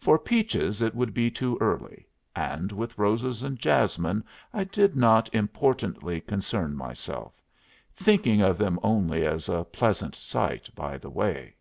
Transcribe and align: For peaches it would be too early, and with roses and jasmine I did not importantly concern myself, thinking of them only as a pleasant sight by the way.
For 0.00 0.18
peaches 0.18 0.82
it 0.82 0.96
would 0.96 1.14
be 1.14 1.30
too 1.30 1.56
early, 1.60 2.08
and 2.34 2.72
with 2.72 2.98
roses 2.98 3.44
and 3.44 3.56
jasmine 3.56 4.24
I 4.52 4.64
did 4.64 4.96
not 4.96 5.32
importantly 5.32 6.20
concern 6.20 6.74
myself, 6.76 7.40
thinking 7.94 8.40
of 8.40 8.58
them 8.58 8.80
only 8.82 9.24
as 9.24 9.48
a 9.48 9.62
pleasant 9.62 10.16
sight 10.16 10.68
by 10.74 10.98
the 10.98 11.10
way. 11.10 11.54